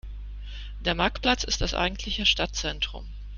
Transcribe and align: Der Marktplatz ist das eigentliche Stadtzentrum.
Der 0.79 0.95
Marktplatz 0.95 1.43
ist 1.43 1.61
das 1.61 1.75
eigentliche 1.75 2.25
Stadtzentrum. 2.25 3.05